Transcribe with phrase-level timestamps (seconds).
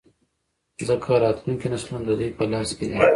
[0.87, 2.97] ځـکـه راتـلونکي نـسلونه د دوي پـه لاس کـې دي.